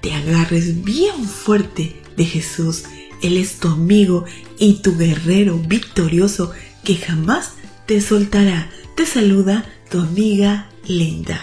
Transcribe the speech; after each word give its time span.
te 0.00 0.12
agarres 0.12 0.84
bien 0.84 1.24
fuerte 1.24 1.96
de 2.16 2.24
Jesús. 2.24 2.84
Él 3.22 3.36
es 3.36 3.58
tu 3.58 3.68
amigo 3.68 4.24
y 4.58 4.74
tu 4.82 4.96
guerrero 4.96 5.58
victorioso 5.58 6.52
que 6.84 6.96
jamás 6.96 7.52
te 7.86 8.00
soltará. 8.00 8.70
Te 8.94 9.06
saluda 9.06 9.64
tu 9.90 10.00
amiga 10.00 10.70
Linda. 10.86 11.40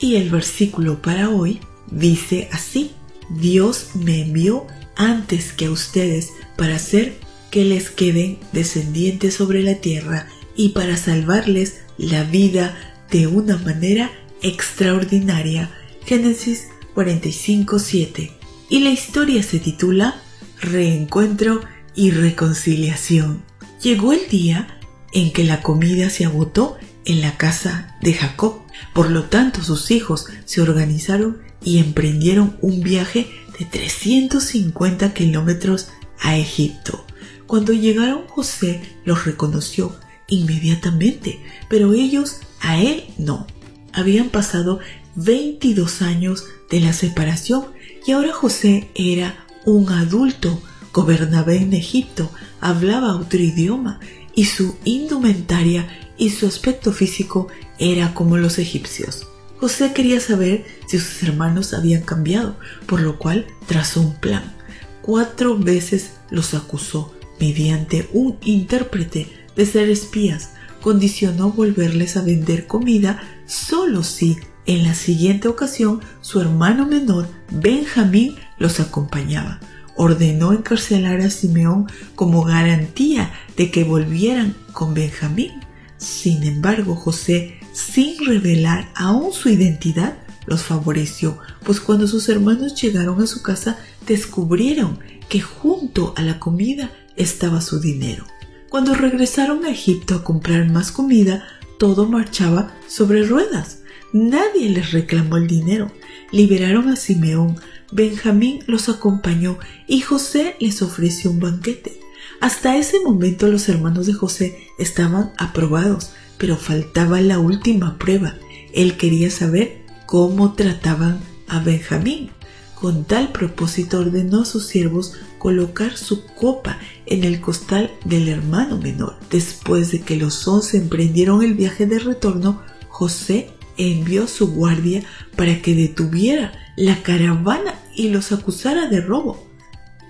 Y 0.00 0.16
el 0.16 0.30
versículo 0.30 1.00
para 1.00 1.30
hoy 1.30 1.60
dice 1.90 2.48
así, 2.52 2.92
Dios 3.30 3.90
me 3.94 4.22
envió 4.22 4.66
antes 4.96 5.52
que 5.52 5.66
a 5.66 5.70
ustedes 5.70 6.30
para 6.56 6.76
hacer 6.76 7.18
que 7.50 7.64
les 7.64 7.90
queden 7.90 8.38
descendientes 8.52 9.34
sobre 9.34 9.62
la 9.62 9.76
tierra 9.76 10.26
y 10.56 10.70
para 10.70 10.96
salvarles 10.96 11.80
la 11.96 12.24
vida 12.24 12.76
de 13.10 13.26
una 13.26 13.56
manera 13.58 14.10
extraordinaria. 14.42 15.70
Génesis 16.04 16.68
45.7. 16.94 18.30
Y 18.68 18.80
la 18.80 18.90
historia 18.90 19.42
se 19.42 19.58
titula 19.58 20.20
Reencuentro 20.60 21.60
y 21.94 22.10
Reconciliación. 22.10 23.42
Llegó 23.82 24.12
el 24.12 24.28
día 24.28 24.80
en 25.12 25.32
que 25.32 25.44
la 25.44 25.62
comida 25.62 26.10
se 26.10 26.24
agotó 26.24 26.76
en 27.04 27.20
la 27.20 27.36
casa 27.36 27.96
de 28.00 28.14
Jacob. 28.14 28.60
Por 28.92 29.10
lo 29.10 29.24
tanto, 29.24 29.62
sus 29.62 29.90
hijos 29.90 30.26
se 30.44 30.60
organizaron 30.60 31.42
y 31.62 31.78
emprendieron 31.78 32.56
un 32.60 32.82
viaje 32.82 33.28
de 33.58 33.64
350 33.64 35.14
kilómetros 35.14 35.88
a 36.20 36.36
Egipto. 36.36 37.04
Cuando 37.46 37.72
llegaron 37.72 38.26
José 38.26 38.80
los 39.04 39.24
reconoció 39.24 39.94
inmediatamente, 40.28 41.40
pero 41.68 41.92
ellos 41.92 42.40
a 42.60 42.80
él 42.80 43.04
no. 43.18 43.46
Habían 43.92 44.30
pasado 44.30 44.80
22 45.16 46.02
años 46.02 46.44
de 46.70 46.80
la 46.80 46.92
separación 46.92 47.66
y 48.06 48.12
ahora 48.12 48.32
José 48.32 48.88
era 48.94 49.46
un 49.64 49.88
adulto, 49.90 50.60
gobernaba 50.92 51.54
en 51.54 51.72
Egipto, 51.72 52.30
hablaba 52.60 53.16
otro 53.16 53.40
idioma 53.40 54.00
y 54.34 54.46
su 54.46 54.76
indumentaria 54.84 55.88
y 56.16 56.30
su 56.30 56.46
aspecto 56.46 56.92
físico 56.92 57.48
era 57.78 58.14
como 58.14 58.36
los 58.36 58.58
egipcios. 58.58 59.26
José 59.58 59.92
quería 59.92 60.20
saber 60.20 60.66
si 60.86 60.98
sus 60.98 61.22
hermanos 61.22 61.72
habían 61.72 62.02
cambiado, 62.02 62.56
por 62.86 63.00
lo 63.00 63.18
cual 63.18 63.46
trazó 63.66 64.00
un 64.00 64.14
plan. 64.14 64.52
Cuatro 65.00 65.56
veces 65.56 66.10
los 66.30 66.54
acusó 66.54 67.14
mediante 67.40 68.08
un 68.12 68.36
intérprete 68.42 69.28
de 69.56 69.66
ser 69.66 69.88
espías. 69.88 70.50
Condicionó 70.80 71.50
volverles 71.50 72.16
a 72.16 72.22
vender 72.22 72.66
comida 72.66 73.22
solo 73.46 74.02
si 74.02 74.36
en 74.66 74.84
la 74.84 74.94
siguiente 74.94 75.48
ocasión 75.48 76.00
su 76.20 76.40
hermano 76.40 76.86
menor, 76.86 77.28
Benjamín, 77.50 78.36
los 78.58 78.80
acompañaba. 78.80 79.60
Ordenó 79.96 80.52
encarcelar 80.52 81.20
a 81.20 81.30
Simeón 81.30 81.86
como 82.14 82.42
garantía 82.42 83.32
de 83.56 83.70
que 83.70 83.84
volvieran 83.84 84.54
con 84.72 84.94
Benjamín. 84.94 85.52
Sin 85.98 86.42
embargo, 86.42 86.96
José 86.96 87.60
sin 87.74 88.24
revelar 88.24 88.88
aún 88.94 89.32
su 89.32 89.48
identidad, 89.48 90.16
los 90.46 90.62
favoreció, 90.62 91.38
pues 91.64 91.80
cuando 91.80 92.06
sus 92.06 92.28
hermanos 92.28 92.80
llegaron 92.80 93.20
a 93.20 93.26
su 93.26 93.42
casa 93.42 93.78
descubrieron 94.06 95.00
que 95.28 95.40
junto 95.40 96.14
a 96.16 96.22
la 96.22 96.38
comida 96.38 96.92
estaba 97.16 97.60
su 97.60 97.80
dinero. 97.80 98.24
Cuando 98.68 98.94
regresaron 98.94 99.64
a 99.64 99.70
Egipto 99.70 100.14
a 100.14 100.22
comprar 100.22 100.70
más 100.70 100.92
comida, 100.92 101.44
todo 101.78 102.08
marchaba 102.08 102.74
sobre 102.86 103.24
ruedas. 103.24 103.78
Nadie 104.14 104.70
les 104.70 104.92
reclamó 104.92 105.38
el 105.38 105.48
dinero. 105.48 105.90
Liberaron 106.30 106.88
a 106.88 106.94
Simeón, 106.94 107.56
Benjamín 107.90 108.60
los 108.68 108.88
acompañó 108.88 109.58
y 109.88 110.02
José 110.02 110.54
les 110.60 110.82
ofreció 110.82 111.32
un 111.32 111.40
banquete. 111.40 111.98
Hasta 112.40 112.76
ese 112.76 113.00
momento 113.00 113.48
los 113.48 113.68
hermanos 113.68 114.06
de 114.06 114.12
José 114.12 114.68
estaban 114.78 115.32
aprobados, 115.36 116.12
pero 116.38 116.56
faltaba 116.56 117.20
la 117.20 117.40
última 117.40 117.98
prueba. 117.98 118.36
Él 118.72 118.96
quería 118.96 119.32
saber 119.32 119.82
cómo 120.06 120.52
trataban 120.52 121.18
a 121.48 121.58
Benjamín. 121.58 122.30
Con 122.76 123.06
tal 123.06 123.32
propósito 123.32 123.98
ordenó 123.98 124.42
a 124.42 124.46
sus 124.46 124.66
siervos 124.66 125.14
colocar 125.38 125.96
su 125.96 126.24
copa 126.24 126.78
en 127.06 127.24
el 127.24 127.40
costal 127.40 127.90
del 128.04 128.28
hermano 128.28 128.78
menor. 128.78 129.16
Después 129.28 129.90
de 129.90 130.02
que 130.02 130.14
los 130.14 130.46
once 130.46 130.76
emprendieron 130.76 131.42
el 131.42 131.54
viaje 131.54 131.86
de 131.86 131.98
retorno, 131.98 132.62
José 132.88 133.50
envió 133.76 134.26
su 134.26 134.52
guardia 134.52 135.02
para 135.36 135.60
que 135.60 135.74
detuviera 135.74 136.52
la 136.76 137.02
caravana 137.02 137.74
y 137.94 138.08
los 138.08 138.32
acusara 138.32 138.88
de 138.88 139.00
robo. 139.00 139.48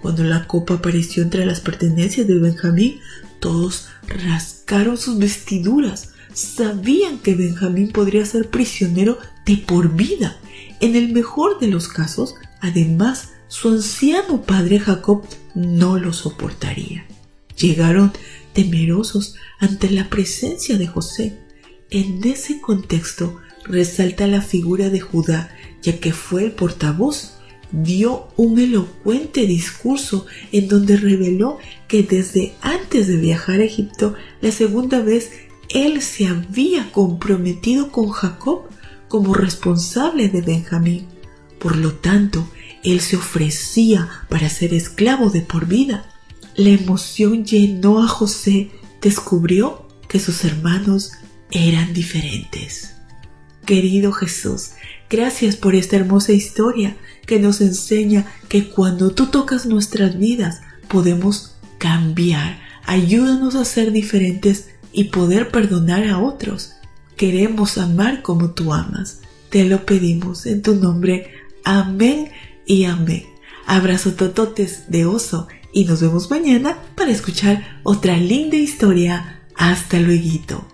Cuando 0.02 0.24
la 0.24 0.46
copa 0.46 0.74
apareció 0.74 1.22
entre 1.22 1.46
las 1.46 1.60
pertenencias 1.60 2.26
de 2.26 2.38
Benjamín, 2.38 3.00
todos 3.40 3.88
rascaron 4.06 4.98
sus 4.98 5.18
vestiduras 5.18 6.14
sabían 6.34 7.18
que 7.18 7.34
Benjamín 7.34 7.90
podría 7.90 8.26
ser 8.26 8.50
prisionero 8.50 9.18
de 9.46 9.56
por 9.56 9.94
vida. 9.94 10.36
En 10.80 10.96
el 10.96 11.12
mejor 11.12 11.60
de 11.60 11.68
los 11.68 11.88
casos, 11.88 12.34
además, 12.60 13.30
su 13.48 13.68
anciano 13.68 14.42
padre 14.42 14.80
Jacob 14.80 15.24
no 15.54 15.98
lo 15.98 16.12
soportaría. 16.12 17.06
Llegaron 17.56 18.12
temerosos 18.52 19.36
ante 19.60 19.90
la 19.90 20.10
presencia 20.10 20.76
de 20.76 20.86
José. 20.86 21.38
En 21.90 22.22
ese 22.24 22.60
contexto 22.60 23.38
resalta 23.64 24.26
la 24.26 24.42
figura 24.42 24.90
de 24.90 25.00
Judá, 25.00 25.50
ya 25.82 25.98
que 25.98 26.12
fue 26.12 26.44
el 26.44 26.52
portavoz. 26.52 27.38
Dio 27.72 28.28
un 28.36 28.58
elocuente 28.58 29.46
discurso 29.46 30.26
en 30.52 30.68
donde 30.68 30.96
reveló 30.96 31.58
que 31.88 32.04
desde 32.04 32.52
antes 32.60 33.08
de 33.08 33.16
viajar 33.16 33.60
a 33.60 33.64
Egipto, 33.64 34.14
la 34.40 34.52
segunda 34.52 35.00
vez 35.00 35.32
él 35.70 36.02
se 36.02 36.28
había 36.28 36.92
comprometido 36.92 37.90
con 37.90 38.10
Jacob 38.10 38.68
como 39.08 39.34
responsable 39.34 40.28
de 40.28 40.42
Benjamín. 40.42 41.06
Por 41.58 41.76
lo 41.76 41.94
tanto, 41.94 42.46
él 42.82 43.00
se 43.00 43.16
ofrecía 43.16 44.08
para 44.28 44.48
ser 44.48 44.74
esclavo 44.74 45.30
de 45.30 45.40
por 45.40 45.66
vida. 45.66 46.04
La 46.56 46.70
emoción 46.70 47.44
llenó 47.44 48.02
a 48.02 48.08
José. 48.08 48.70
Descubrió 49.00 49.88
que 50.08 50.20
sus 50.20 50.44
hermanos 50.44 51.12
eran 51.50 51.92
diferentes. 51.92 52.94
Querido 53.64 54.12
Jesús, 54.12 54.72
gracias 55.08 55.56
por 55.56 55.74
esta 55.74 55.96
hermosa 55.96 56.32
historia 56.32 56.96
que 57.26 57.38
nos 57.38 57.60
enseña 57.60 58.26
que 58.48 58.68
cuando 58.68 59.12
tú 59.12 59.26
tocas 59.26 59.64
nuestras 59.64 60.18
vidas 60.18 60.60
podemos 60.88 61.56
cambiar. 61.78 62.60
Ayúdanos 62.86 63.54
a 63.54 63.64
ser 63.64 63.92
diferentes 63.92 64.68
y 64.92 65.04
poder 65.04 65.50
perdonar 65.50 66.04
a 66.04 66.18
otros. 66.18 66.74
Queremos 67.16 67.78
amar 67.78 68.22
como 68.22 68.50
tú 68.50 68.74
amas. 68.74 69.20
Te 69.48 69.64
lo 69.64 69.86
pedimos 69.86 70.46
en 70.46 70.62
tu 70.62 70.74
nombre. 70.74 71.30
Amén 71.64 72.30
y 72.66 72.84
amén. 72.84 73.24
Abrazo 73.66 74.12
tototes 74.12 74.90
de 74.90 75.06
oso 75.06 75.48
y 75.72 75.84
nos 75.86 76.02
vemos 76.02 76.30
mañana 76.30 76.78
para 76.96 77.10
escuchar 77.10 77.80
otra 77.82 78.16
linda 78.18 78.56
historia. 78.56 79.40
Hasta 79.56 79.98
luego. 80.00 80.73